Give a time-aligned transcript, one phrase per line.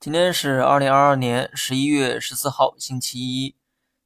[0.00, 3.56] 今天是二零二二年十一月十四号，星期一。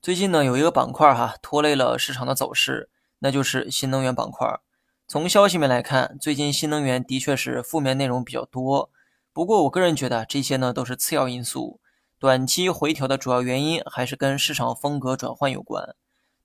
[0.01, 2.89] 最近呢，有一个板块哈拖累了市场的走势，
[3.19, 4.59] 那就是新能源板块。
[5.07, 8.91] 从消息面来看，最近新能源的确是负面内容比较多。
[9.35, 11.79] 不过我个人觉得这些呢都是次要因素，
[12.19, 15.95] 短期回调的主要原因还是跟市场风格转换有关。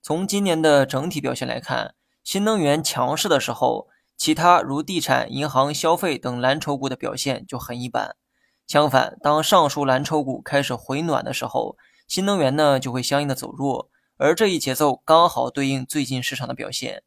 [0.02, 8.14] 从今年的整体表现来看，新能源强势的时候，其他如地产、银行、消费等蓝筹股的表现就很一般。
[8.68, 17.02] 相反，当上述蓝筹股开始回暖的时候，新能源呢就会相应的走弱，而这一节奏刚好对应最近市场的表现。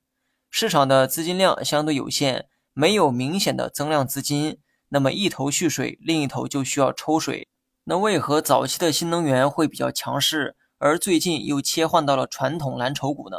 [0.50, 4.58] 市场的资金量相对有限，没有明显的增量资金，
[4.90, 7.48] 那么一头蓄水，另一头就需要抽水。
[7.84, 13.38] 那为何早期的新能源会比较强势，而最近又切换到了传统蓝筹股呢？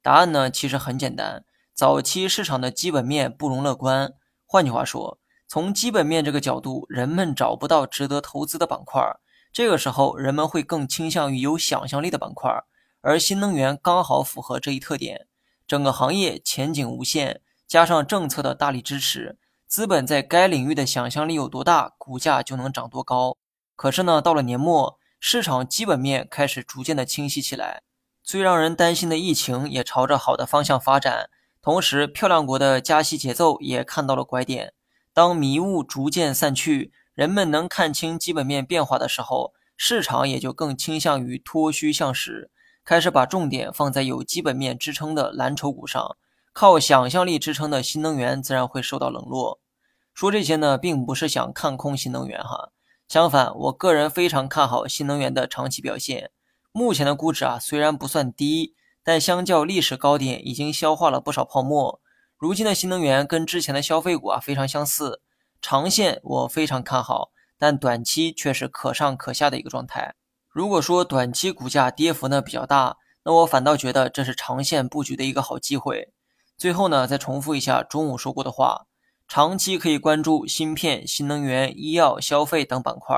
[0.00, 4.14] 答案呢其实很简单，早期市场的基本面不容乐观。
[4.46, 5.18] 换句话说，
[5.52, 9.02] 从基本面这个角度，人们找不到值得投资的板块，
[9.52, 12.48] 这个时候人们会更倾向于有想象力的板块，
[13.00, 15.26] 而新能源刚好符合这一特点。
[15.66, 23.36] 整个行业前景无限，加上政策的大力支持，资本在该领域的想象力有多大，股价就能涨多高。
[23.74, 27.82] 可是呢，到了年末，市场基本面开始逐渐的清晰起来，
[28.22, 31.28] 最让人担心的疫情也朝着好的方向发展，
[31.60, 34.74] 同时漂亮国的加息节奏也看到了拐点。
[35.20, 42.50] 当迷雾逐渐散去，人们能看清基本面变化的时候，市场也就更倾向于脱虚向实，
[42.86, 46.16] 开始把重点放在有基本面支撑的蓝筹股上。
[46.54, 49.60] 靠想象力支撑的新能源自然会受到冷落。
[50.14, 52.70] 说这些呢，并不是想看空新能源哈，
[53.06, 56.30] 相反，我个人非常看好新能源的长期表现。
[56.72, 58.74] 目前的估值啊，虽然不算低，
[59.04, 62.00] 但相较历史高点，已经消化了不少泡沫。
[62.40, 65.20] 如今的新能源跟之前的消费股啊非常相似，
[65.60, 70.14] 长线我非常看好，但短期却是可上可下的一个状态。
[70.48, 76.14] 如果说短期股价跌幅呢比较大，那我反倒觉得这是长线布局的一个好机会。
[76.56, 78.86] 最后呢，再重复一下中午说过的话，
[79.28, 83.14] 长期可以关注芯片、新能源、医药、消费等板块，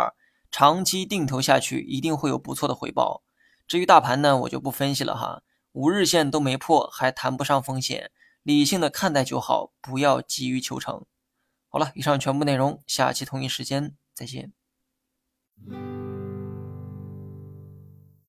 [0.50, 3.22] 长期定投下去一定会有不错的回报。
[3.68, 8.10] 至于大盘呢，我就不分析了哈，五日线都没破，还谈不上风险。
[8.42, 11.06] 理性的看待就好，不要急于求成。
[11.68, 14.52] 好了，以上全部内容，下期同一时间再见。